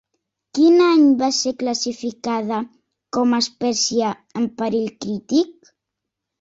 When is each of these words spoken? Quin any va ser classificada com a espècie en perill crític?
Quin 0.59 0.79
any 0.85 1.03
va 1.19 1.29
ser 1.39 1.53
classificada 1.59 2.63
com 3.19 3.37
a 3.37 3.43
espècie 3.47 4.13
en 4.43 4.51
perill 4.65 4.93
crític? 5.07 5.75